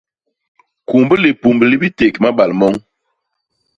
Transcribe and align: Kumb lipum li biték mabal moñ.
Kumb 0.87 1.11
lipum 1.23 1.57
li 1.69 1.75
biték 1.81 2.15
mabal 2.23 2.51
moñ. 2.59 2.73